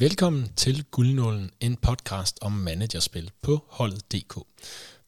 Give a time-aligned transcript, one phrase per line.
[0.00, 4.38] Velkommen til Guldnålen, en podcast om managerspil på holdet.dk.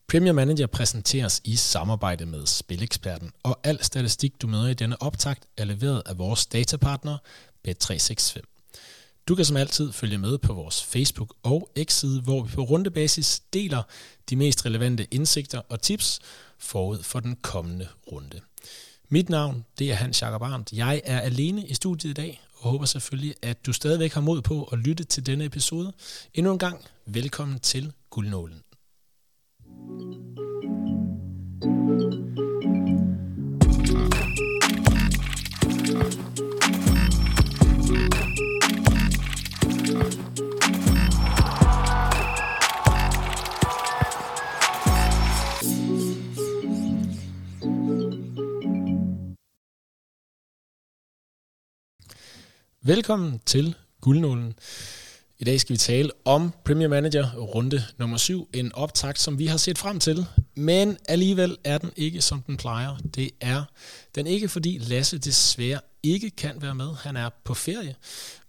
[0.09, 5.47] Premier Manager præsenteres i samarbejde med Spileksperten, og al statistik, du møder i denne optakt,
[5.57, 7.19] er leveret af vores datapartner
[7.69, 8.41] Bet365.
[9.29, 13.43] Du kan som altid følge med på vores Facebook og X-side, hvor vi på rundebasis
[13.53, 13.83] deler
[14.31, 16.21] de mest relevante indsigter og tips
[16.59, 18.41] forud for den kommende runde.
[19.09, 20.73] Mit navn det er Hans Jakob Arndt.
[20.73, 24.43] Jeg er alene i studiet i dag, og håber selvfølgelig, at du stadigvæk har mod
[24.43, 25.93] på at lytte til denne episode.
[26.35, 28.63] Endnu en gang, velkommen til Guldnålen.
[52.85, 54.55] Velkommen til Guldnålen.
[55.39, 58.49] I dag skal vi tale om Premier Manager runde nummer 7.
[58.53, 62.57] En optakt, som vi har set frem til, men alligevel er den ikke, som den
[62.57, 62.97] plejer.
[63.15, 63.65] Det er
[64.15, 66.95] den ikke, fordi Lasse desværre ikke kan være med.
[66.95, 67.95] Han er på ferie.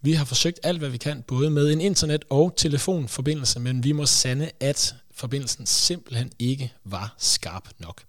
[0.00, 3.92] Vi har forsøgt alt, hvad vi kan, både med en internet- og telefonforbindelse, men vi
[3.92, 8.02] må sande, at forbindelsen simpelthen ikke var skarp nok.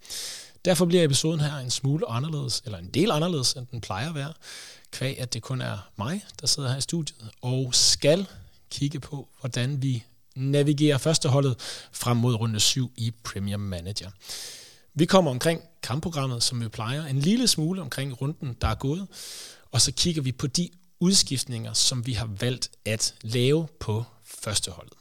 [0.65, 4.15] Derfor bliver episoden her en smule anderledes, eller en del anderledes, end den plejer at
[4.15, 4.33] være
[4.91, 8.27] kvæg at det kun er mig, der sidder her i studiet, og skal
[8.69, 10.03] kigge på, hvordan vi
[10.35, 11.55] navigerer førsteholdet
[11.91, 14.09] frem mod runde 7 i Premier Manager.
[14.93, 19.07] Vi kommer omkring kampprogrammet, som vi plejer, en lille smule omkring runden, der er gået,
[19.71, 24.93] og så kigger vi på de udskiftninger, som vi har valgt at lave på førsteholdet.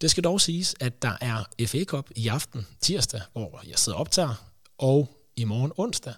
[0.00, 3.96] Det skal dog siges, at der er FA Cup i aften, tirsdag, hvor jeg sidder
[3.96, 4.34] og optager,
[4.78, 6.14] og i morgen onsdag,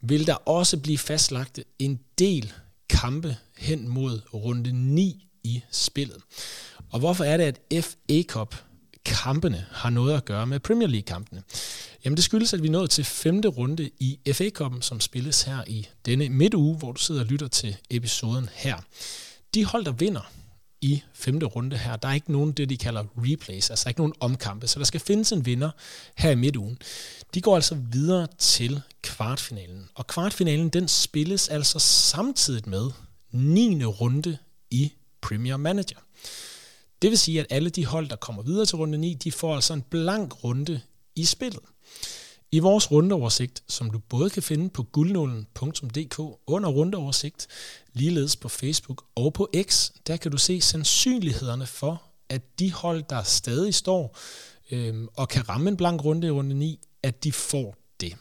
[0.00, 2.52] vil der også blive fastlagt en del
[2.88, 6.22] kampe hen mod runde 9 i spillet.
[6.90, 8.54] Og hvorfor er det, at FA Cup
[9.04, 11.42] kampene har noget at gøre med Premier League-kampene?
[12.04, 15.42] Jamen det skyldes, at vi er nået til femte runde i FA Cup'en, som spilles
[15.42, 18.76] her i denne midtuge, hvor du sidder og lytter til episoden her.
[19.54, 20.32] De hold, der vinder
[20.82, 21.96] i femte runde her.
[21.96, 25.00] Der er ikke nogen det, de kalder replays, altså ikke nogen omkampe, så der skal
[25.00, 25.70] findes en vinder
[26.14, 26.78] her i midtugen.
[27.34, 32.90] De går altså videre til kvartfinalen, og kvartfinalen den spilles altså samtidig med
[33.32, 33.84] 9.
[33.84, 34.38] runde
[34.70, 35.98] i Premier Manager.
[37.02, 39.54] Det vil sige, at alle de hold, der kommer videre til runde 9, de får
[39.54, 40.80] altså en blank runde
[41.16, 41.62] i spillet.
[42.54, 47.46] I vores rundeoversigt, som du både kan finde på guldnålen.dk under rundeoversigt,
[47.92, 53.04] ligeledes på Facebook og på X, der kan du se sandsynlighederne for, at de hold,
[53.10, 54.18] der stadig står
[54.70, 58.16] øhm, og kan ramme en blank runde i runde 9, at de får det.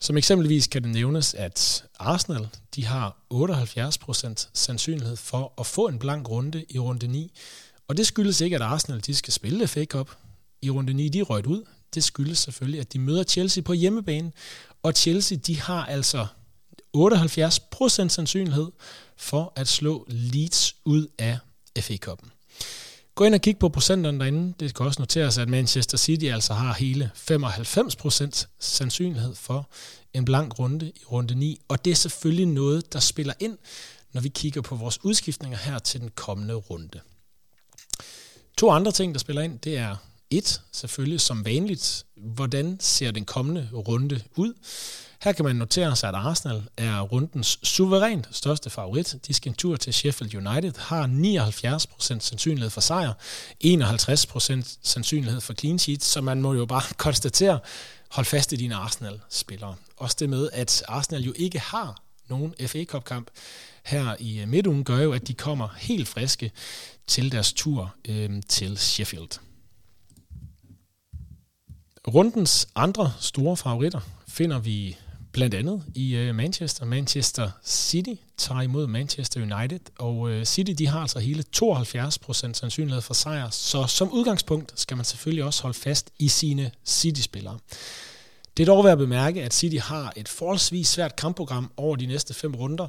[0.00, 5.98] Som eksempelvis kan det nævnes, at Arsenal de har 78% sandsynlighed for at få en
[5.98, 7.32] blank runde i runde 9,
[7.88, 10.10] og det skyldes ikke, at Arsenal de skal spille FA Cup
[10.62, 13.72] i runde 9, de er røget ud det skyldes selvfølgelig, at de møder Chelsea på
[13.72, 14.32] hjemmebane,
[14.82, 16.26] og Chelsea de har altså
[16.96, 18.70] 78% sandsynlighed
[19.16, 21.38] for at slå Leeds ud af
[21.80, 22.30] FA-koppen.
[23.14, 24.54] Gå ind og kig på procenterne derinde.
[24.60, 29.70] Det kan også noteres, at Manchester City altså har hele 95% sandsynlighed for
[30.14, 33.58] en blank runde i runde 9, og det er selvfølgelig noget, der spiller ind,
[34.12, 37.00] når vi kigger på vores udskiftninger her til den kommende runde.
[38.58, 39.96] To andre ting, der spiller ind, det er
[40.30, 44.52] 1, selvfølgelig som vanligt, hvordan ser den kommende runde ud?
[45.24, 49.16] Her kan man notere sig, at Arsenal er rundens suverænt største favorit.
[49.26, 51.06] De skal en tur til Sheffield United, har
[52.16, 53.12] 79% sandsynlighed for sejr,
[53.64, 57.58] 51% sandsynlighed for clean sheet, så man må jo bare konstatere,
[58.10, 59.74] hold fast i dine Arsenal-spillere.
[59.96, 63.30] Også det med, at Arsenal jo ikke har nogen FA Cup-kamp
[63.84, 66.50] her i øh, midtugen, gør jo, at de kommer helt friske
[67.06, 69.38] til deres tur øh, til Sheffield.
[72.08, 74.96] Rundens andre store favoritter finder vi
[75.32, 76.84] blandt andet i øh, Manchester.
[76.84, 83.02] Manchester City tager imod Manchester United, og øh, City de har altså hele 72% sandsynlighed
[83.02, 87.58] for sejr, så som udgangspunkt skal man selvfølgelig også holde fast i sine City-spillere.
[88.56, 92.06] Det er dog værd at bemærke, at City har et forholdsvis svært kampprogram over de
[92.06, 92.86] næste fem runder.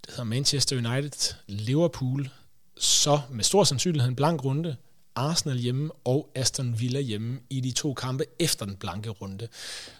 [0.00, 2.30] Det hedder Manchester United, Liverpool,
[2.78, 4.76] så med stor sandsynlighed en blank runde,
[5.18, 9.48] Arsenal hjemme og Aston Villa hjemme i de to kampe efter den blanke runde.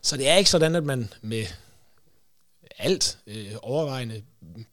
[0.03, 1.47] Så det er ikke sådan, at man med
[2.79, 4.23] alt øh, overvejende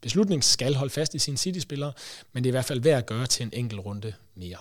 [0.02, 1.94] beslutning skal holde fast i sine City-spillere,
[2.34, 4.58] men det er i hvert fald værd at gøre til en enkelt runde mere.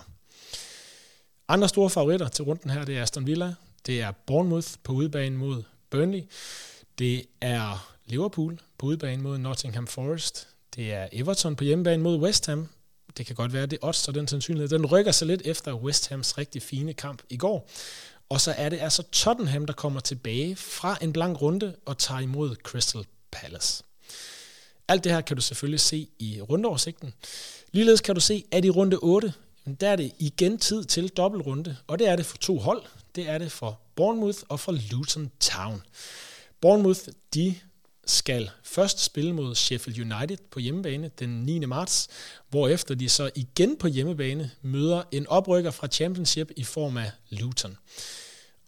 [1.47, 3.53] Andre store favoritter til runden her, det er Aston Villa,
[3.85, 6.23] det er Bournemouth på udebane mod Burnley,
[6.99, 12.45] det er Liverpool på udebane mod Nottingham Forest, det er Everton på hjemmebane mod West
[12.45, 12.69] Ham,
[13.17, 16.09] det kan godt være, det odds og den sandsynlighed, den rykker sig lidt efter West
[16.09, 17.69] Hams rigtig fine kamp i går.
[18.29, 22.19] Og så er det altså Tottenham, der kommer tilbage fra en blank runde og tager
[22.19, 23.83] imod Crystal Palace.
[24.87, 27.13] Alt det her kan du selvfølgelig se i rundeoversigten.
[27.71, 29.33] Ligeledes kan du se, at i runde 8,
[29.81, 32.83] der er det igen tid til dobbeltrunde, og det er det for to hold.
[33.15, 35.81] Det er det for Bournemouth og for Luton Town.
[36.61, 36.99] Bournemouth,
[37.33, 37.55] de
[38.05, 41.59] skal først spille mod Sheffield United på hjemmebane den 9.
[41.59, 42.07] marts,
[42.49, 47.77] hvorefter de så igen på hjemmebane møder en oprykker fra Championship i form af Luton.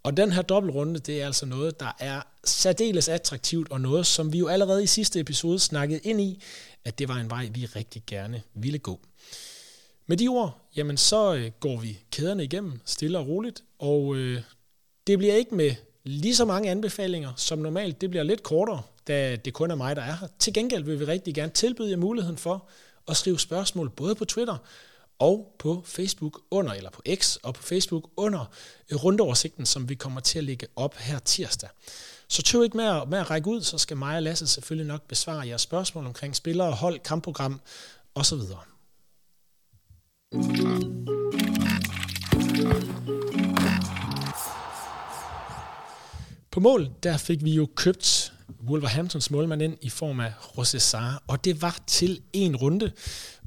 [0.04, 4.34] Og den her dobbeltrunde, det er altså noget, der er særdeles attraktivt, og noget, som
[4.34, 6.42] vi jo allerede i sidste episode snakkede ind i,
[6.86, 9.00] at det var en vej, vi rigtig gerne ville gå.
[10.06, 14.42] Med de ord, jamen så øh, går vi kæderne igennem stille og roligt, og øh,
[15.08, 15.76] det bliver ikke med
[16.08, 18.02] lige så mange anbefalinger som normalt.
[18.02, 20.28] Det bliver lidt kortere, da det kun er mig, der er her.
[20.40, 22.68] Til gengæld vil vi rigtig gerne tilbyde jer muligheden for
[23.08, 24.58] at skrive spørgsmål både på Twitter
[25.20, 28.46] og på Facebook under, eller på X og på Facebook under
[28.92, 31.70] rundeoversigten, som vi kommer til at lægge op her tirsdag.
[32.28, 34.88] Så tøv ikke med at, med at række ud, så skal mig og Lasse selvfølgelig
[34.88, 37.62] nok besvare jeres spørgsmål omkring spillere, hold, kampprogram
[38.16, 38.40] osv.
[46.58, 48.34] På mål, der fik vi jo købt
[48.68, 52.92] Wolverhamptons målmand ind i form af José Sarr, og det var til en runde.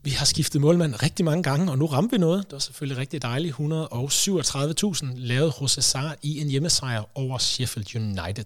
[0.03, 2.45] Vi har skiftet målmand rigtig mange gange, og nu ramte vi noget.
[2.45, 3.55] Det var selvfølgelig rigtig dejligt.
[3.55, 8.45] 137.000 lavede José Sarr i en hjemmesejr over Sheffield United.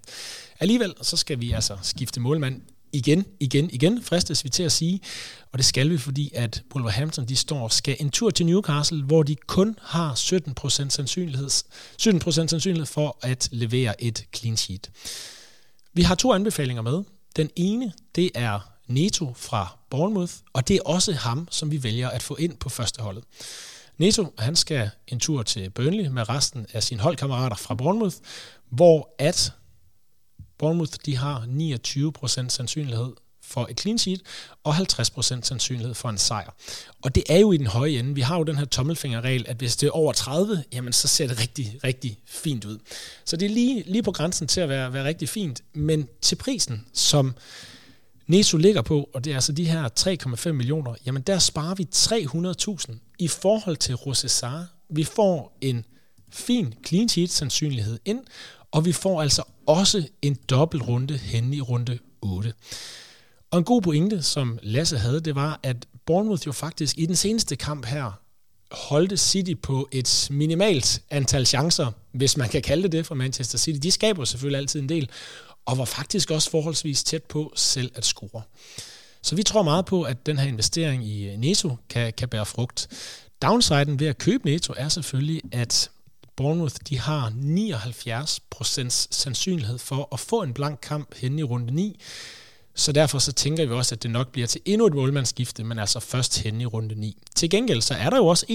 [0.60, 2.60] Alligevel så skal vi altså skifte målmand
[2.94, 5.00] igen, igen, igen, fristes vi til at sige.
[5.52, 9.22] Og det skal vi, fordi at Wolverhampton de står skal en tur til Newcastle, hvor
[9.22, 11.50] de kun har 17% sandsynlighed,
[12.02, 14.90] 17% sandsynlighed for at levere et clean sheet.
[15.92, 17.02] Vi har to anbefalinger med.
[17.36, 22.08] Den ene, det er Neto fra Bournemouth, og det er også ham, som vi vælger
[22.08, 23.24] at få ind på førsteholdet.
[23.98, 28.16] Neto, han skal en tur til Burnley med resten af sine holdkammerater fra Bournemouth,
[28.70, 29.52] hvor at
[30.58, 33.12] Bournemouth de har 29% sandsynlighed
[33.42, 34.22] for et clean sheet,
[34.64, 36.54] og 50% sandsynlighed for en sejr.
[37.02, 38.14] Og det er jo i den høje ende.
[38.14, 41.26] Vi har jo den her tommelfingerregel, at hvis det er over 30, jamen så ser
[41.26, 42.78] det rigtig, rigtig fint ud.
[43.24, 46.36] Så det er lige, lige på grænsen til at være, være rigtig fint, men til
[46.36, 47.34] prisen, som
[48.26, 49.88] Neso ligger på, og det er altså de her
[50.46, 54.66] 3,5 millioner, jamen der sparer vi 300.000 i forhold til Rosessar.
[54.90, 55.84] Vi får en
[56.30, 58.20] fin clean sheet sandsynlighed ind,
[58.74, 62.52] og vi får altså også en dobbelt runde hen i runde 8.
[63.50, 65.76] Og en god pointe, som Lasse havde, det var, at
[66.06, 68.20] Bournemouth jo faktisk i den seneste kamp her
[68.70, 73.58] holdte City på et minimalt antal chancer, hvis man kan kalde det det for Manchester
[73.58, 73.78] City.
[73.82, 75.10] De skaber selvfølgelig altid en del,
[75.66, 78.42] og var faktisk også forholdsvis tæt på selv at score.
[79.22, 82.88] Så vi tror meget på, at den her investering i Neto kan, kan bære frugt.
[83.42, 85.90] Downsiden ved at købe Neto er selvfølgelig, at
[86.36, 92.00] Bournemouth de har 79% sandsynlighed for at få en blank kamp hen i runde 9.
[92.74, 95.78] Så derfor så tænker vi også, at det nok bliver til endnu et målmandsskifte, men
[95.78, 97.22] altså først hen i runde 9.
[97.34, 98.46] Til gengæld så er der jo også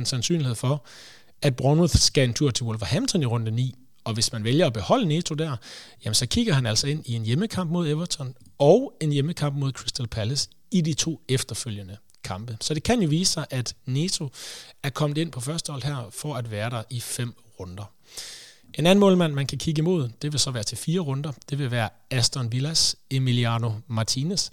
[0.00, 0.84] 21% sandsynlighed for,
[1.42, 3.74] at Bournemouth skal en tur til Wolverhampton i runde 9.
[4.04, 5.56] Og hvis man vælger at beholde Neto der,
[6.04, 9.72] jamen så kigger han altså ind i en hjemmekamp mod Everton og en hjemmekamp mod
[9.72, 12.56] Crystal Palace i de to efterfølgende kampe.
[12.60, 14.28] Så det kan jo vise sig, at Neto
[14.82, 17.84] er kommet ind på første hold her for at være der i fem runder.
[18.74, 21.32] En anden målmand, man kan kigge imod, det vil så være til fire runder.
[21.50, 24.50] Det vil være Aston Villas Emiliano Martinez.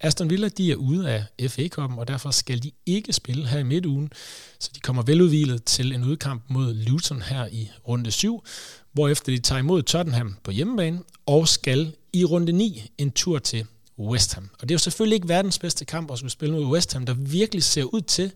[0.00, 3.58] Aston Villa de er ude af fa koppen og derfor skal de ikke spille her
[3.58, 4.12] i midtugen.
[4.58, 8.44] Så de kommer veludvilet til en udkamp mod Luton her i runde 7,
[8.92, 13.66] hvorefter de tager imod Tottenham på hjemmebane, og skal i runde 9 en tur til
[13.98, 14.50] West Ham.
[14.52, 17.06] Og det er jo selvfølgelig ikke verdens bedste kamp at skulle spille mod West Ham,
[17.06, 18.30] der virkelig ser ud til at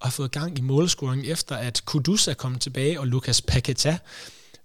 [0.00, 3.98] have fået gang i målscoring efter at Kudus er kommet tilbage, og Lucas Paqueta.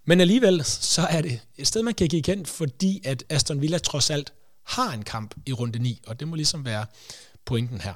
[0.06, 3.78] Men alligevel, så er det et sted, man kan give kendt, fordi at Aston Villa
[3.78, 4.34] trods alt
[4.64, 6.86] har en kamp i runde 9, og det må ligesom være
[7.46, 7.94] pointen her.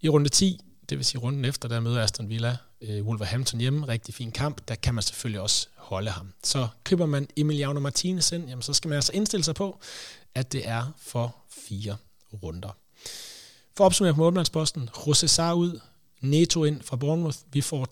[0.00, 3.88] I runde 10, det vil sige runden efter, der møder Aston Villa øh, Wolverhampton hjemme,
[3.88, 6.32] rigtig fin kamp, der kan man selvfølgelig også holde ham.
[6.44, 9.80] Så køber man Emiliano Martinez ind, jamen, så skal man altså indstille sig på,
[10.38, 11.96] at det er for fire
[12.42, 12.76] runder.
[13.76, 15.80] For at opsummere på målmandsposten, José Sarr ud,
[16.20, 17.38] Neto ind fra Bournemouth.
[17.52, 17.86] Vi får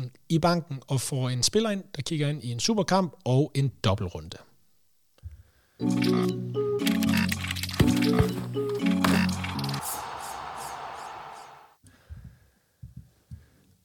[0.00, 3.52] 300.000 i banken og får en spiller ind, der kigger ind i en superkamp og
[3.54, 4.36] en dobbeltrunde.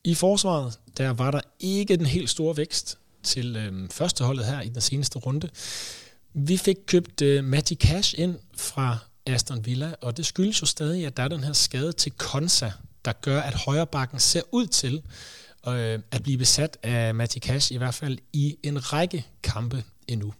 [0.04, 4.70] I forsvaret, der var der ikke den helt store vækst til øhm, førsteholdet her i
[4.70, 5.50] den seneste runde.
[6.34, 10.66] Vi fik købt øh, uh, Matty Cash ind fra Aston Villa, og det skyldes jo
[10.66, 12.72] stadig, at der er den her skade til Konsa
[13.06, 15.02] der gør, at højrebakken ser ud til
[15.68, 20.34] øh, at blive besat af Matti Cash, i hvert fald i en række kampe endnu.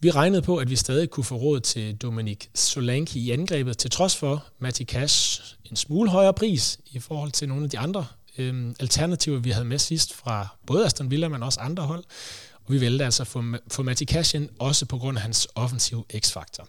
[0.00, 3.90] Vi regnede på, at vi stadig kunne få råd til Dominik Solanke i angrebet, til
[3.90, 8.06] trods for Matti Cash en smule højere pris i forhold til nogle af de andre
[8.38, 12.04] øh, alternativer, vi havde med sidst fra både Aston Villa, men også andre hold.
[12.64, 15.48] Og vi valgte altså at få, få Matti Cash ind, også på grund af hans
[15.54, 16.68] offensiv x-faktor.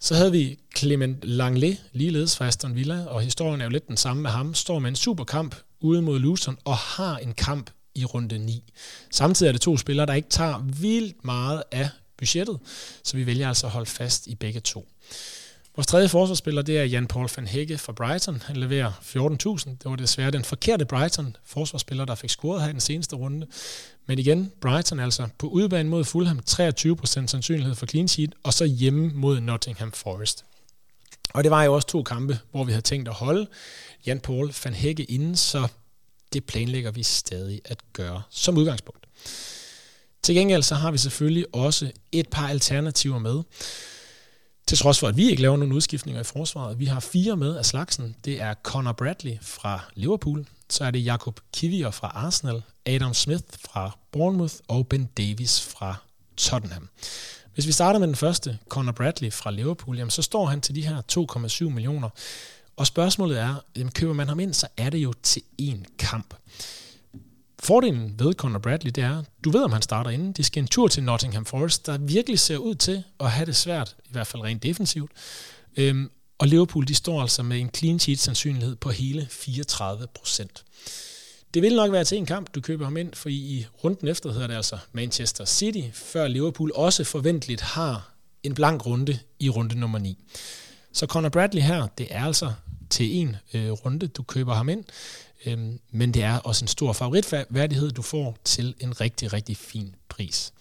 [0.00, 3.96] Så havde vi Clement Langley, ligeledes fra Aston Villa, og historien er jo lidt den
[3.96, 8.04] samme med ham, står med en superkamp ude mod Luton og har en kamp i
[8.04, 8.72] runde 9.
[9.10, 11.88] Samtidig er det to spillere, der ikke tager vildt meget af
[12.18, 12.58] budgettet,
[13.04, 14.88] så vi vælger altså at holde fast i begge to.
[15.76, 18.42] Vores tredje forsvarsspiller, det er Jan Paul van Hække fra Brighton.
[18.46, 19.70] Han leverer 14.000.
[19.70, 23.46] Det var desværre den forkerte Brighton forsvarsspiller, der fik scoret her i den seneste runde.
[24.06, 28.64] Men igen, Brighton altså på udebane mod Fulham, 23% sandsynlighed for clean sheet, og så
[28.64, 30.44] hjemme mod Nottingham Forest.
[31.30, 33.46] Og det var jo også to kampe, hvor vi havde tænkt at holde
[34.06, 35.68] Jan Paul van Hække inden, så
[36.32, 39.06] det planlægger vi stadig at gøre som udgangspunkt.
[40.22, 43.42] Til gengæld så har vi selvfølgelig også et par alternativer med.
[44.66, 46.78] Til trods for, at vi ikke laver nogen udskiftninger i forsvaret.
[46.78, 48.16] Vi har fire med af slagsen.
[48.24, 53.44] Det er Connor Bradley fra Liverpool, så er det Jakob Kivier fra Arsenal, Adam Smith
[53.70, 55.94] fra Bournemouth og Ben Davis fra
[56.36, 56.88] Tottenham.
[57.54, 60.74] Hvis vi starter med den første, Connor Bradley fra Liverpool, jamen så står han til
[60.74, 61.02] de her
[61.62, 62.08] 2,7 millioner.
[62.76, 66.34] Og spørgsmålet er, jamen køber man ham ind, så er det jo til én kamp.
[67.64, 70.32] Fordelen ved Conor Bradley, det er, du ved, om han starter inden.
[70.32, 73.56] De skal en tur til Nottingham Forest, der virkelig ser ud til at have det
[73.56, 75.10] svært, i hvert fald rent defensivt.
[75.76, 80.64] Øhm, og Liverpool, de står altså med en clean sheet sandsynlighed på hele 34 procent.
[81.54, 84.32] Det vil nok være til en kamp, du køber ham ind, for i runden efter
[84.32, 89.74] hedder det altså Manchester City, før Liverpool også forventeligt har en blank runde i runde
[89.74, 90.24] nummer 9.
[90.92, 92.52] Så Conor Bradley her, det er altså
[92.94, 94.84] til en øh, runde, du køber ham ind.
[95.46, 99.94] Øhm, men det er også en stor favoritværdighed, du får til en rigtig, rigtig fin
[100.08, 100.52] pris.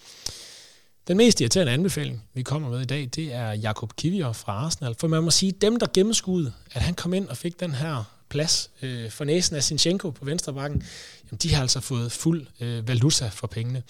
[1.07, 4.95] Den mest irriterende anbefaling, vi kommer med i dag, det er Jakob Kivier fra Arsenal.
[4.99, 8.03] For man må sige, dem der gennemskudde, at han kom ind og fik den her
[8.29, 10.83] plads øh, for næsen af Sinchenko på venstre bakken,
[11.25, 13.83] jamen de har altså fået fuld øh, valuta for pengene.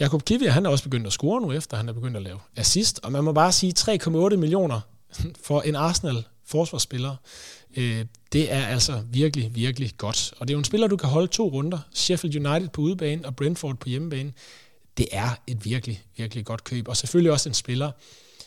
[0.00, 2.38] Jakob Kivier, han er også begyndt at score nu, efter han er begyndt at lave
[2.56, 4.80] assist, og man må bare sige 3,8 millioner
[5.42, 7.16] for en Arsenal forsvarsspiller.
[7.76, 10.34] Øh, det er altså virkelig, virkelig godt.
[10.38, 11.78] Og det er jo en spiller, du kan holde to runder.
[11.94, 14.32] Sheffield United på udebane og Brentford på hjemmebane.
[14.96, 16.88] Det er et virkelig, virkelig godt køb.
[16.88, 17.90] Og selvfølgelig også en spiller,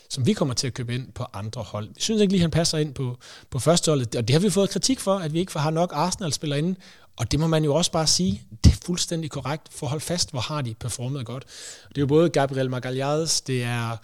[0.08, 1.88] som vi kommer til at købe ind på andre hold.
[1.88, 3.18] Vi synes ikke lige, han passer ind på,
[3.50, 6.58] på førsteholdet, og det har vi fået kritik for, at vi ikke har nok Arsenal-spillere
[6.58, 6.74] inde,
[7.16, 9.68] og det må man jo også bare sige, det er fuldstændig korrekt.
[9.70, 11.44] For hold fast, hvor har de performet godt.
[11.88, 13.96] Det er jo både Gabriel Magalhães, det er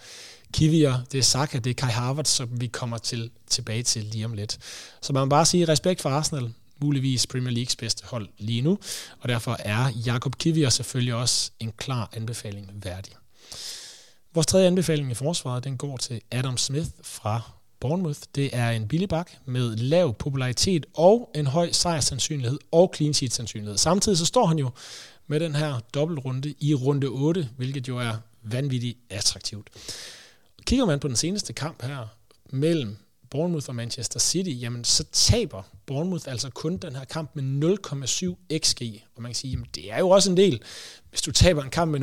[0.53, 4.25] Kivier, det er Saka, det er Kai Havertz, som vi kommer til, tilbage til lige
[4.25, 4.57] om lidt.
[5.01, 8.79] Så man må bare sige respekt for Arsenal, muligvis Premier Leagues bedste hold lige nu,
[9.19, 13.13] og derfor er Jakob Kivier selvfølgelig også en klar anbefaling værdig.
[14.33, 17.41] Vores tredje anbefaling i forsvaret, den går til Adam Smith fra
[17.79, 18.19] Bournemouth.
[18.35, 23.33] Det er en billig bak med lav popularitet og en høj sejrsandsynlighed og clean sheet
[23.33, 23.77] sandsynlighed.
[23.77, 24.69] Samtidig så står han jo
[25.27, 28.13] med den her dobbeltrunde i runde 8, hvilket jo er
[28.43, 29.69] vanvittigt attraktivt.
[30.67, 32.07] Kigger man på den seneste kamp her
[32.49, 32.97] mellem
[33.29, 37.77] Bournemouth og Manchester City, jamen så taber Bournemouth altså kun den her kamp med
[38.49, 38.81] 0,7 xg.
[39.15, 40.61] Og man kan sige, jamen det er jo også en del.
[41.09, 41.99] Hvis du taber en kamp med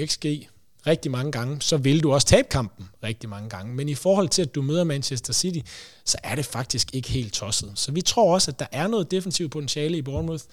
[0.00, 0.48] 0,7 xg
[0.86, 3.74] rigtig mange gange, så vil du også tabe kampen rigtig mange gange.
[3.74, 5.60] Men i forhold til, at du møder Manchester City,
[6.04, 7.72] så er det faktisk ikke helt tosset.
[7.74, 10.44] Så vi tror også, at der er noget defensivt potentiale i Bournemouth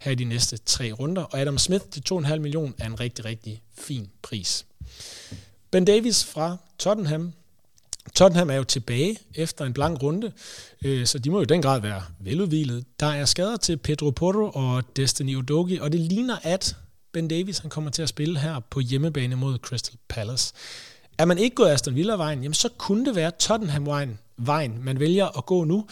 [0.00, 1.22] her i de næste tre runder.
[1.22, 4.66] Og Adam Smith til 2,5 millioner er en rigtig, rigtig fin pris.
[5.74, 7.32] Ben Davis fra Tottenham.
[8.14, 10.32] Tottenham er jo tilbage efter en blank runde,
[10.84, 12.84] øh, så de må jo den grad være veludvilet.
[13.00, 16.76] Der er skader til Pedro Porro og Destiny Udogi, og det ligner, at
[17.12, 20.54] Ben Davis han kommer til at spille her på hjemmebane mod Crystal Palace.
[21.18, 25.38] Er man ikke gået Aston Villa-vejen, jamen så kunne det være Tottenham-vejen, vejen, man vælger
[25.38, 25.86] at gå nu,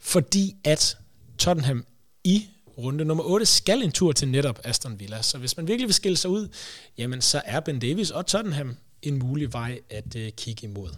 [0.00, 0.98] fordi at
[1.38, 1.84] Tottenham
[2.24, 2.46] i
[2.78, 5.22] runde nummer 8 skal en tur til netop Aston Villa.
[5.22, 6.48] Så hvis man virkelig vil skille sig ud,
[6.98, 8.76] jamen så er Ben Davis og Tottenham
[9.08, 10.90] en mulig vej at øh, kigge imod.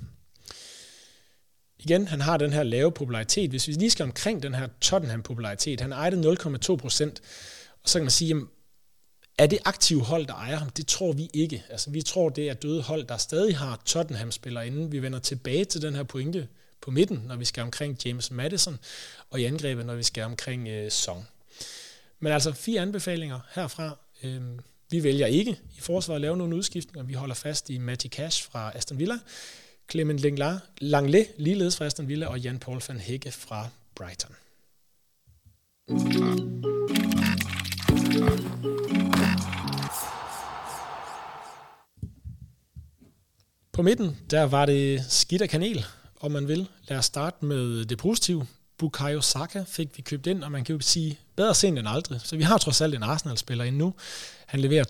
[1.78, 3.50] Igen, han har den her lave popularitet.
[3.50, 6.36] Hvis vi lige skal omkring den her Tottenham-popularitet, han ejede
[6.68, 7.22] 0,2 procent,
[7.82, 8.48] og så kan man sige, jamen,
[9.38, 10.70] er det aktive hold, der ejer ham?
[10.70, 11.64] Det tror vi ikke.
[11.70, 14.92] Altså, vi tror, det er døde hold, der stadig har Tottenham-spillere inden.
[14.92, 16.48] Vi vender tilbage til den her pointe
[16.80, 18.78] på midten, når vi skal omkring James Madison,
[19.30, 21.28] og i angrebet, når vi skal omkring øh, Song.
[22.20, 23.96] Men altså fire anbefalinger herfra.
[24.22, 24.42] Øh,
[24.90, 27.02] vi vælger ikke i forsvaret at lave nogle udskiftninger.
[27.06, 29.18] Vi holder fast i Matty Cash fra Aston Villa,
[29.90, 30.20] Clement
[30.80, 34.34] Langley ligeledes fra Aston Villa, og Jan Paul van Hække fra Brighton.
[43.72, 45.84] På midten, der var det skidt af kanel,
[46.20, 46.68] om man vil.
[46.88, 48.46] Lad os starte med det positive.
[48.78, 52.20] Bukayo Saka fik vi købt ind, og man kan jo sige bedre sent end aldrig.
[52.24, 53.94] Så vi har trods alt en Arsenal-spiller endnu.
[54.46, 54.84] Han leverer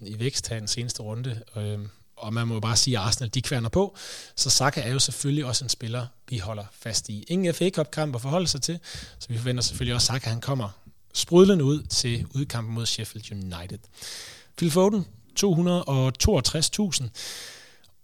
[0.00, 3.04] 232.000 i vækst her den seneste runde, øhm, og man må jo bare sige, at
[3.04, 3.96] Arsenal de kværner på.
[4.36, 7.24] Så Saka er jo selvfølgelig også en spiller, vi holder fast i.
[7.28, 8.78] Ingen FA Cup-kamp at forholde sig til,
[9.18, 10.68] så vi forventer selvfølgelig også, at Saka han kommer
[11.14, 13.78] sprudlende ud til udkampen mod Sheffield United.
[14.56, 15.06] Phil Foden,
[15.40, 17.04] 262.000.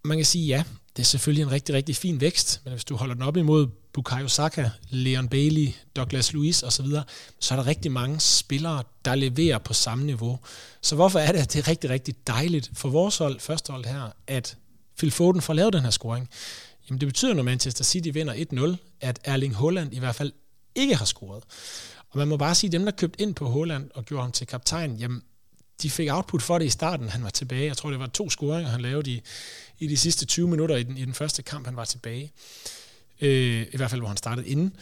[0.03, 0.63] Man kan sige, ja,
[0.95, 3.67] det er selvfølgelig en rigtig, rigtig fin vækst, men hvis du holder den op imod
[3.93, 6.85] Bukayo Saka, Leon Bailey, Douglas Luiz osv.,
[7.39, 10.39] så er der rigtig mange spillere, der leverer på samme niveau.
[10.81, 13.85] Så hvorfor er det, at det er rigtig, rigtig dejligt for vores hold, første hold
[13.85, 14.57] her, at
[14.97, 16.29] Phil Foden får lavet den her scoring?
[16.89, 18.33] Jamen det betyder, når Manchester City vinder
[18.77, 20.31] 1-0, at Erling Haaland i hvert fald
[20.75, 21.43] ikke har scoret.
[22.09, 24.31] Og man må bare sige, at dem, der købte ind på Haaland og gjorde ham
[24.31, 25.21] til kaptajn, jamen
[25.81, 27.09] de fik output for det i starten.
[27.09, 27.65] Han var tilbage.
[27.65, 29.21] Jeg tror, det var to scoringer, han lavede i,
[29.79, 32.31] i de sidste 20 minutter i den, i den første kamp, han var tilbage.
[33.21, 34.73] Øh, I hvert fald, hvor han startede inden.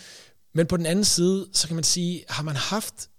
[0.53, 3.09] Men på den anden side, så kan man sige, har man haft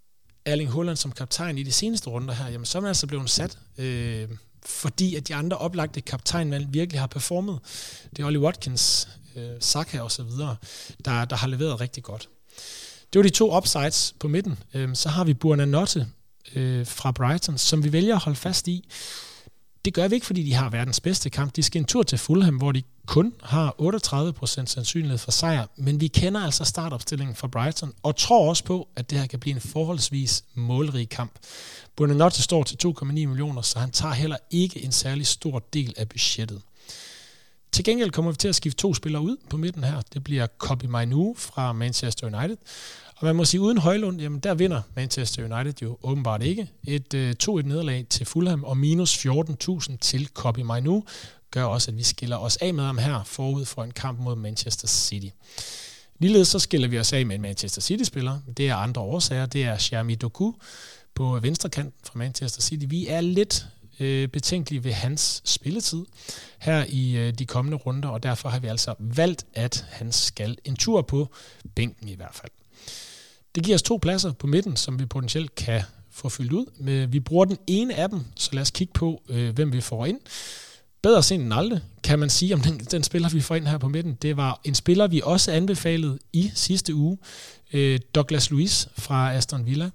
[0.45, 3.31] Erling Haaland som kaptajn i de seneste runder her, jamen så er man altså blevet
[3.31, 4.29] sat, øh,
[4.67, 7.59] fordi at de andre oplagte kaptajnvalg virkelig har performet.
[8.11, 10.57] Det er Ollie Watkins, øh, Saka og så videre,
[11.05, 12.29] der, der har leveret rigtig godt.
[13.13, 14.59] Det var de to upsides på midten.
[14.75, 16.07] Øh, så har vi Burna Notte,
[16.55, 18.89] øh, fra Brighton, som vi vælger at holde fast i.
[19.85, 21.57] Det gør vi ikke, fordi de har verdens bedste kamp.
[21.57, 26.01] De skal en tur til Fulham, hvor de kun har 38% sandsynlighed for sejr, men
[26.01, 29.55] vi kender altså startopstillingen for Brighton, og tror også på, at det her kan blive
[29.55, 31.33] en forholdsvis målrig kamp.
[31.97, 36.09] Bonanotte står til 2,9 millioner, så han tager heller ikke en særlig stor del af
[36.09, 36.63] budgettet.
[37.73, 40.03] Til gengæld kommer vi til at skifte to spillere ud på midten her.
[40.15, 42.57] Det bliver Kobe Mainu fra Manchester United,
[43.17, 46.69] og man må sige, uden Højlund, jamen der vinder Manchester United jo åbenbart ikke.
[46.87, 51.05] Et øh, 2-1 nederlag til Fulham og minus 14.000 til Kobe Mainu
[51.51, 54.37] gør også, at vi skiller os af med ham her forud for en kamp mod
[54.37, 55.29] Manchester City.
[56.19, 58.41] Ligeledes så skiller vi os af med en Manchester City-spiller.
[58.57, 59.47] Det er andre årsager.
[59.47, 60.53] Det er Shermi Doku
[61.15, 62.85] på venstre kant fra Manchester City.
[62.89, 63.67] Vi er lidt
[64.01, 66.05] øh, betænkelige ved hans spilletid
[66.59, 70.59] her i øh, de kommende runder, og derfor har vi altså valgt, at han skal
[70.65, 71.29] en tur på
[71.75, 72.53] bænken i hvert fald.
[73.55, 77.07] Det giver os to pladser på midten, som vi potentielt kan få fyldt ud.
[77.07, 80.07] Vi bruger den ene af dem, så lad os kigge på, øh, hvem vi får
[80.07, 80.21] ind.
[81.03, 83.79] Bedre sent end aldrig, kan man sige om den, den spiller, vi får ind her
[83.79, 84.15] på midten.
[84.15, 87.19] Det var en spiller, vi også anbefalede i sidste uge.
[87.73, 89.91] Øh, Douglas Luiz fra Aston Villa.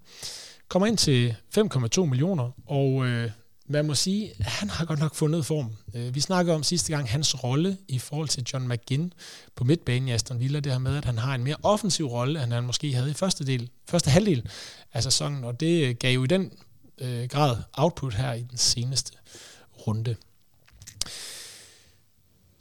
[0.68, 3.32] Kommer ind til 5,2 millioner, og øh,
[3.68, 5.72] man må sige, han har godt nok fundet form.
[5.94, 9.14] Øh, vi snakkede om sidste gang hans rolle i forhold til John McGinn
[9.56, 12.44] på midtbanen i Aston Villa, det her med, at han har en mere offensiv rolle,
[12.44, 14.50] end han måske havde i første, del, første halvdel
[14.94, 16.52] af sæsonen, og det gav jo i den
[16.98, 19.12] øh, grad output her i den seneste
[19.88, 20.16] runde.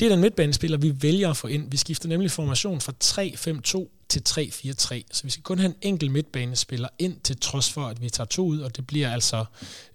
[0.05, 1.71] Det er den midtbanespiller, vi vælger at få ind.
[1.71, 5.03] Vi skifter nemlig formation fra 3-5-2 til 3-4-3.
[5.13, 8.27] Så vi skal kun have en enkelt midtbanespiller ind, til trods for, at vi tager
[8.27, 9.45] to ud, og det bliver altså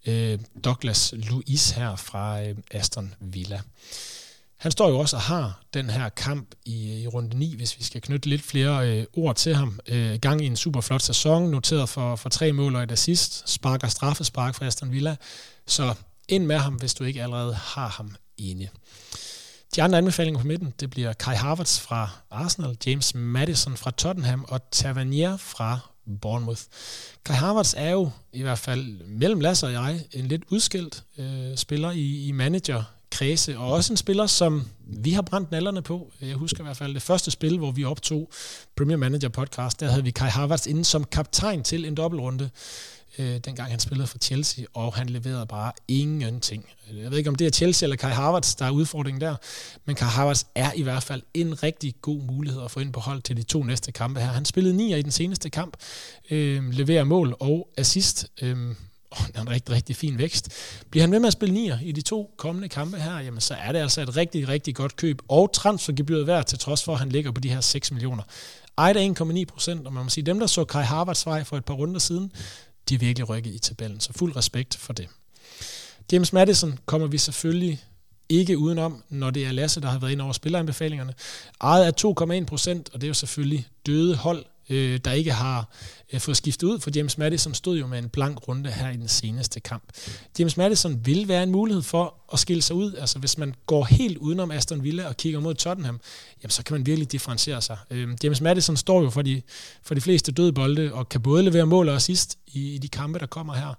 [0.06, 3.62] øh, Douglas Luiz her fra øh, Aston Villa.
[4.58, 7.84] Han står jo også og har den her kamp i, i runde 9, hvis vi
[7.84, 9.80] skal knytte lidt flere øh, ord til ham.
[9.88, 13.50] Øh, gang i en super flot sæson, noteret for, for tre mål og et assist,
[13.50, 15.16] sparker straffespark for Aston Villa.
[15.68, 15.94] Så
[16.28, 18.70] ind med ham, hvis du ikke allerede har ham inde.
[19.76, 24.46] De andre anbefalinger på midten, det bliver Kai Havertz fra Arsenal, James Madison fra Tottenham
[24.48, 25.80] og Tavernier fra
[26.22, 26.62] Bournemouth.
[27.26, 31.58] Kai Havertz er jo i hvert fald mellem Lasse og jeg en lidt udskilt øh,
[31.58, 36.12] spiller i, i manager kredse, og også en spiller, som vi har brændt nallerne på.
[36.22, 38.30] Jeg husker i hvert fald det første spil, hvor vi optog
[38.78, 42.50] Premier Manager podcast, der havde vi Kai Havertz inde som kaptajn til en dobbeltrunde
[43.18, 46.66] øh, dengang han spillede for Chelsea, og han leverede bare ingenting.
[46.94, 49.36] Jeg ved ikke, om det er Chelsea eller Kai Havertz, der er udfordringen der,
[49.86, 53.00] men Kai Havertz er i hvert fald en rigtig god mulighed at få ind på
[53.00, 54.28] hold til de to næste kampe her.
[54.28, 55.78] Han spillede 9 i den seneste kamp,
[56.30, 58.76] øh, leverer mål og assist, øh,
[59.12, 60.50] oh, er en rigtig, rigtig fin vækst.
[60.90, 63.54] Bliver han ved med at spille nier i de to kommende kampe her, jamen så
[63.54, 67.00] er det altså et rigtig, rigtig godt køb, og transfergebyret værd, til trods for, at
[67.00, 68.24] han ligger på de her 6 millioner.
[68.78, 71.66] Ejet 1,9 procent, og man må sige, dem der så Kai Harvards vej for et
[71.66, 72.32] par runder siden,
[72.90, 75.08] de virkelig rykket i tabellen, så fuld respekt for det.
[76.12, 77.84] James Madison kommer vi selvfølgelig
[78.30, 81.14] ikke udenom, når det er Lasse, der har været ind over spilleranbefalingerne.
[81.62, 85.70] Ejet er 2,1 procent, og det er jo selvfølgelig døde hold øh, der ikke har
[86.14, 88.98] øh, fået skiftet ud, for James Madison stod jo med en blank runde her i
[88.98, 89.84] den seneste kamp.
[90.40, 92.94] James Madison vil være en mulighed for at skille sig ud.
[92.94, 96.00] Altså hvis man går helt udenom Aston Villa og kigger mod Tottenham,
[96.44, 97.78] jamen, så kan man virkelig differentiere sig.
[97.92, 99.42] Øh, James Madison står jo for de,
[99.84, 102.88] for de fleste døde bolde, og kan både levere mål og assist i, i de
[102.88, 103.74] kampe, der kommer her.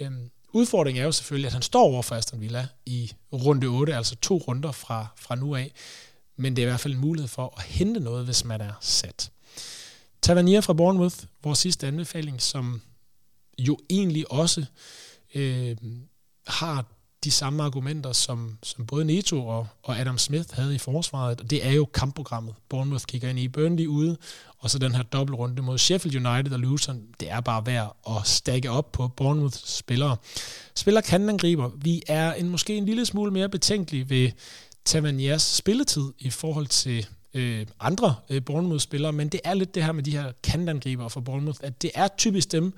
[0.00, 0.10] Øh,
[0.52, 4.16] Udfordringen er jo selvfølgelig, at han står over for Aston Villa i runde 8, altså
[4.16, 5.72] to runder fra, fra nu af.
[6.36, 8.72] Men det er i hvert fald en mulighed for at hente noget, hvis man er
[8.80, 9.30] sat.
[10.26, 12.82] Tavernier fra Bournemouth, vores sidste anbefaling, som
[13.58, 14.64] jo egentlig også
[15.34, 15.76] øh,
[16.46, 16.84] har
[17.24, 21.40] de samme argumenter, som, som både Neto og, og Adam Smith havde i forsvaret.
[21.40, 22.54] Og det er jo kampprogrammet.
[22.68, 24.16] Bournemouth kigger ind i Burnley ude,
[24.58, 27.02] og så den her dobbeltrunde mod Sheffield United og Luton.
[27.20, 30.16] Det er bare værd at stakke op på Bournemouths spillere.
[30.74, 31.70] Spiller kandenangriber.
[31.76, 34.30] Vi er en, måske en lille smule mere betænkelig ved
[34.84, 39.92] Taverniers spilletid i forhold til øh, andre øh, Bournemouth-spillere, men det er lidt det her
[39.92, 42.74] med de her kantangriber for Bournemouth, at det er typisk dem,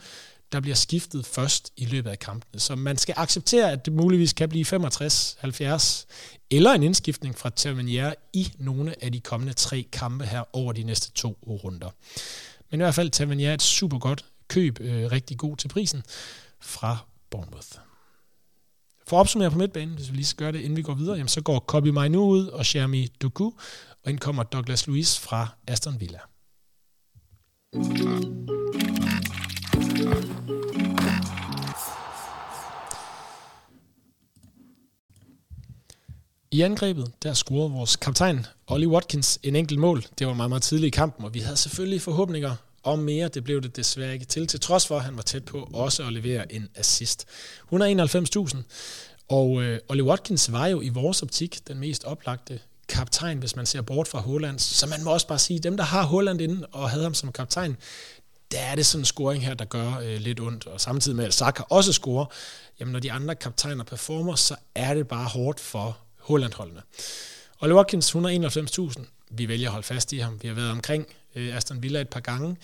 [0.53, 2.61] der bliver skiftet først i løbet af kampene.
[2.61, 6.07] Så man skal acceptere, at det muligvis kan blive 65-70,
[6.51, 10.83] eller en indskiftning fra Tavernier i nogle af de kommende tre kampe her over de
[10.83, 11.91] næste to runder.
[12.71, 16.03] Men i hvert fald Tavernier er et super godt køb, øh, rigtig god til prisen,
[16.61, 16.97] fra
[17.31, 17.69] Bournemouth.
[19.09, 21.17] For at opsummere på midtbanen, hvis vi lige skal gøre det, inden vi går videre,
[21.17, 23.51] jamen, så går Kobe Mainu ud og Jeremy Doku,
[24.05, 26.19] og ind kommer Douglas Luiz fra Aston Villa.
[36.51, 40.05] I angrebet, der scorede vores kaptajn, Ollie Watkins, en enkelt mål.
[40.19, 43.29] Det var meget, meget tidligt i kampen, og vi havde selvfølgelig forhåbninger om mere.
[43.29, 46.07] Det blev det desværre ikke til, til trods for, at han var tæt på også
[46.07, 47.27] at levere en assist.
[47.73, 48.57] 191.000,
[49.29, 53.67] og øh, Ollie Watkins var jo i vores optik den mest oplagte kaptajn, hvis man
[53.67, 54.59] ser bort fra Holland.
[54.59, 57.33] Så man må også bare sige, dem, der har Holland inden og havde ham som
[57.33, 57.77] kaptajn,
[58.51, 60.67] der er det sådan en scoring her, der gør øh, lidt ondt.
[60.67, 62.27] Og samtidig med, at Saka også scorer,
[62.81, 66.83] jamen når de andre kaptajner performer, så er det bare hårdt for Holland-holdene.
[67.61, 69.05] Ollie Watkins, 191.000.
[69.31, 70.39] Vi vælger at holde fast i ham.
[70.43, 72.57] Vi har været omkring øh, Aston Villa et par gange.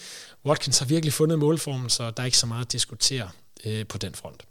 [0.45, 3.31] Watkins har virkelig fundet målformen, så der er ikke så meget at diskutere
[3.65, 4.43] øh, på den front.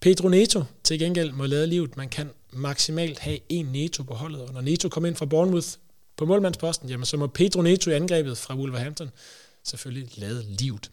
[0.00, 1.96] Pedro Neto til gengæld må lade livet.
[1.96, 5.68] Man kan maksimalt have en Neto på holdet, og når Neto kommer ind fra Bournemouth
[6.16, 9.10] på målmandsposten, jamen så må Pedro Neto i angrebet fra Wolverhampton
[9.64, 10.90] selvfølgelig lade livet.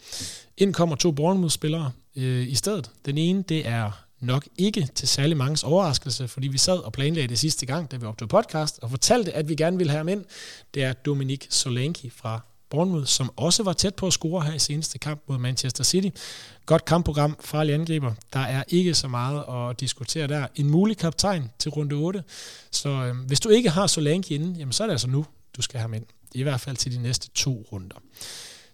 [0.57, 2.91] Ind kommer to Bournemouth-spillere øh, i stedet.
[3.05, 7.27] Den ene, det er nok ikke til særlig mange overraskelse, fordi vi sad og planlagde
[7.27, 10.07] det sidste gang, da vi optog podcast, og fortalte, at vi gerne ville have ham
[10.07, 10.25] ind.
[10.73, 14.60] Det er Dominik Solanki fra Bournemouth, som også var tæt på at score her i
[14.60, 16.17] seneste kamp mod Manchester City.
[16.65, 18.13] Godt kampprogram, farlig angriber.
[18.34, 20.47] Der er ikke så meget at diskutere der.
[20.56, 22.23] En mulig kaptajn til runde 8.
[22.71, 25.25] Så øh, hvis du ikke har Solanke inde, jamen så er det altså nu,
[25.58, 26.06] du skal have ham ind.
[26.34, 27.95] I hvert fald til de næste to runder.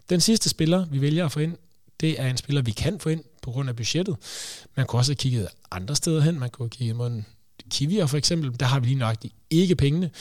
[0.09, 1.57] Den sidste spiller, vi vælger at få ind,
[1.99, 4.15] det er en spiller, vi kan få ind på grund af budgettet.
[4.75, 6.39] Man kunne også have kigget andre steder hen.
[6.39, 7.25] Man kunne have kigget mod en
[7.69, 8.59] Kivier for eksempel.
[8.59, 10.11] Der har vi lige nøjagtigt ikke pengene.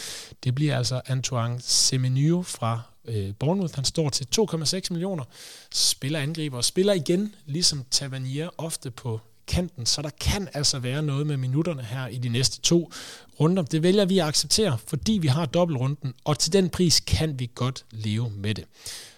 [0.45, 3.75] Det bliver altså Antoine Semenyo fra øh, Bournemouth.
[3.75, 5.25] Han står til 2,6 millioner.
[5.73, 11.03] Spiller angriber og spiller igen, ligesom Tavernier, ofte på kanten, så der kan altså være
[11.03, 12.93] noget med minutterne her i de næste to
[13.41, 13.63] runder.
[13.63, 17.51] Det vælger vi at acceptere, fordi vi har dobbeltrunden, og til den pris kan vi
[17.55, 18.65] godt leve med det.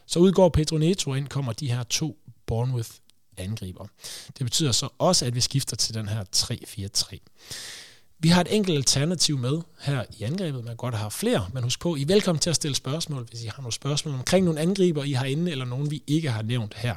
[0.06, 2.90] Så udgår Pedro Neto, ind kommer de her to Bournemouth
[3.36, 3.86] angriber.
[4.38, 7.18] Det betyder så også, at vi skifter til den her 3-4-3.
[8.24, 10.64] Vi har et enkelt alternativ med her i angrebet.
[10.64, 13.26] Man kan godt have flere, men husk på, I er velkommen til at stille spørgsmål,
[13.30, 16.30] hvis I har nogle spørgsmål omkring nogle angriber, I har inde, eller nogen, vi ikke
[16.30, 16.94] har nævnt her.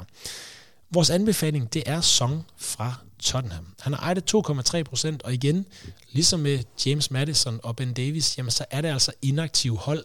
[0.90, 3.66] Vores anbefaling, det er Song fra Tottenham.
[3.80, 5.66] Han har ejet 2,3 procent, og igen,
[6.12, 10.04] ligesom med James Madison og Ben Davis, jamen så er det altså inaktiv hold,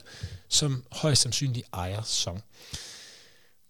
[0.49, 2.43] som højst sandsynligt ejer Song.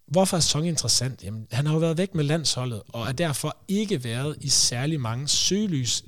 [0.06, 1.24] Hvorfor er Song interessant?
[1.24, 5.00] Jamen, han har jo været væk med landsholdet, og er derfor ikke været i særlig
[5.00, 6.04] mange søgelys,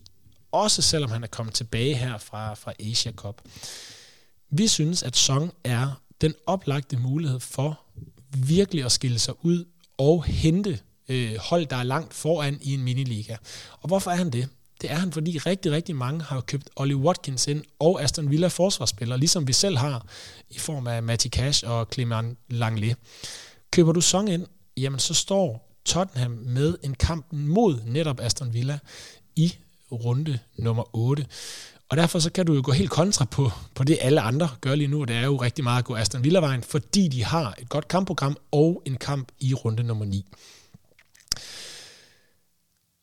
[0.52, 3.42] også selvom han er kommet tilbage her fra, fra Asia Cup.
[4.50, 7.80] Vi synes, at Song er den oplagte mulighed for
[8.36, 9.64] virkelig at skille sig ud
[9.98, 10.78] og hente
[11.08, 13.36] øh, hold, der er langt foran i en miniliga.
[13.80, 14.48] Og hvorfor er han det?
[14.80, 18.48] Det er han, fordi rigtig, rigtig mange har købt Ollie Watkins ind og Aston Villa
[18.48, 20.06] forsvarsspillere, ligesom vi selv har
[20.50, 22.94] i form af Matty Cash og Clement Langley.
[23.70, 28.78] Køber du Song ind, jamen så står Tottenham med en kamp mod netop Aston Villa
[29.36, 29.54] i
[29.92, 31.26] runde nummer 8.
[31.88, 34.74] Og derfor så kan du jo gå helt kontra på, på det, alle andre gør
[34.74, 35.04] lige nu.
[35.04, 38.36] Det er jo rigtig meget at gå Aston Villa-vejen, fordi de har et godt kampprogram
[38.52, 40.24] og en kamp i runde nummer 9.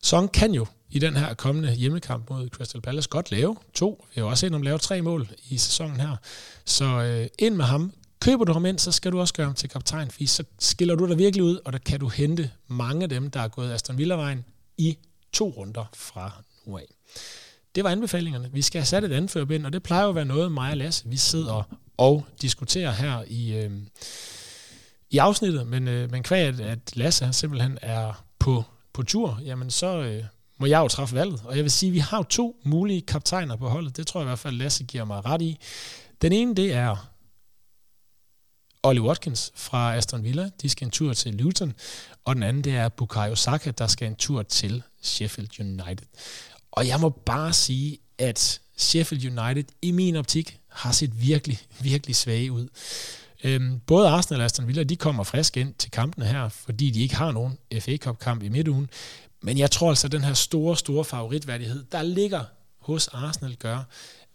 [0.02, 4.04] Song kan jo i den her kommende hjemmekamp mod Crystal Palace godt lave to.
[4.08, 6.16] Vi har jo også set ham lave tre mål i sæsonen her.
[6.64, 7.92] Så øh, ind med ham,
[8.24, 10.94] Køber du ham ind, så skal du også gøre ham til kaptajn, fordi så skiller
[10.94, 13.72] du dig virkelig ud, og der kan du hente mange af dem, der er gået
[13.72, 14.44] Aston Villa-vejen
[14.78, 14.98] i
[15.32, 16.94] to runder fra nu af.
[17.74, 18.50] Det var anbefalingerne.
[18.52, 20.76] Vi skal have sat et anførbind, og det plejer jo at være noget, mig og
[20.76, 23.70] Lasse, vi sidder og diskuterer her i, øh,
[25.10, 30.02] i afsnittet, men, øh, men kvæg, at Lasse simpelthen er på, på tur, jamen så
[30.02, 30.24] øh,
[30.58, 31.42] må jeg jo træffe valget.
[31.44, 33.96] Og jeg vil sige, at vi har jo to mulige kaptajner på holdet.
[33.96, 35.58] Det tror jeg i hvert fald, Lasse giver mig ret i.
[36.22, 37.13] Den ene, det er
[38.86, 40.50] Ollie Watkins fra Aston Villa.
[40.62, 41.72] De skal en tur til Luton.
[42.24, 46.06] Og den anden, det er Bukayo Saka, der skal en tur til Sheffield United.
[46.72, 52.16] Og jeg må bare sige, at Sheffield United i min optik har set virkelig, virkelig
[52.16, 52.68] svage ud.
[53.44, 57.02] Øhm, både Arsenal og Aston Villa, de kommer frisk ind til kampene her, fordi de
[57.02, 58.90] ikke har nogen FA Cup-kamp i midtugen.
[59.42, 62.44] Men jeg tror altså, at den her store, store favoritværdighed, der ligger
[62.78, 63.82] hos Arsenal, gør,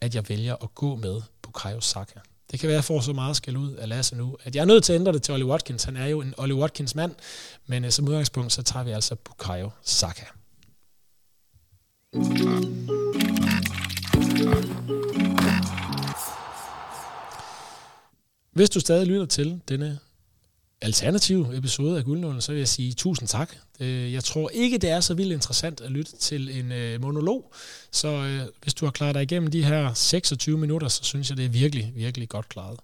[0.01, 2.19] at jeg vælger at gå med Bukayo Saka.
[2.51, 4.61] Det kan være, at jeg får så meget skal ud af Lasse nu, at jeg
[4.61, 5.83] er nødt til at ændre det til Ollie Watkins.
[5.83, 7.15] Han er jo en Ollie Watkins mand,
[7.67, 10.25] men øh, som udgangspunkt, så tager vi altså Bukayo Saka.
[18.51, 19.99] Hvis du stadig lytter til denne
[20.81, 23.55] alternative episode af Guldnålen, så vil jeg sige tusind tak.
[23.79, 27.53] Øh, jeg tror ikke, det er så vildt interessant at lytte til en øh, monolog,
[27.91, 31.37] så øh, hvis du har klaret dig igennem de her 26 minutter, så synes jeg,
[31.37, 32.79] det er virkelig, virkelig godt klaret.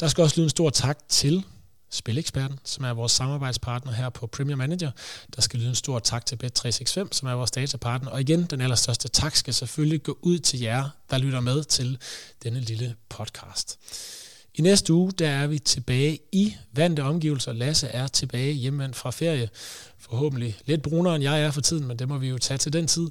[0.00, 1.44] Der skal også lyde en stor tak til
[1.92, 4.90] Spileksperten, som er vores samarbejdspartner her på Premier Manager.
[5.36, 8.10] Der skal lyde en stor tak til Bet365, som er vores datapartner.
[8.10, 11.98] Og igen, den allerstørste tak skal selvfølgelig gå ud til jer, der lytter med til
[12.42, 13.78] denne lille podcast.
[14.60, 17.52] I næste uge, der er vi tilbage i vante omgivelser.
[17.52, 19.48] Lasse er tilbage hjemme fra ferie.
[19.98, 22.72] Forhåbentlig lidt brunere, end jeg er for tiden, men det må vi jo tage til
[22.72, 23.10] den tid.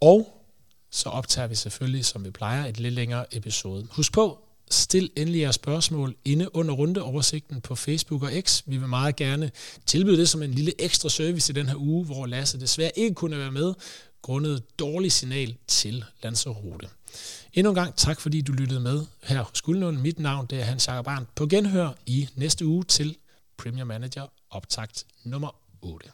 [0.00, 0.44] Og
[0.90, 3.86] så optager vi selvfølgelig, som vi plejer, et lidt længere episode.
[3.90, 4.38] Husk på,
[4.70, 8.62] stil endelig jeres spørgsmål inde under rundeoversigten på Facebook og X.
[8.66, 9.50] Vi vil meget gerne
[9.86, 13.14] tilbyde det som en lille ekstra service i den her uge, hvor Lasse desværre ikke
[13.14, 13.74] kunne være med,
[14.22, 16.88] grundet dårlig signal til Lanzarote.
[17.52, 19.96] Endnu en gang tak, fordi du lyttede med her hos Guldlund.
[19.96, 21.34] Mit navn det er Hans Jakob Arndt.
[21.34, 23.16] På genhør i næste uge til
[23.56, 26.10] Premier Manager optakt nummer 8.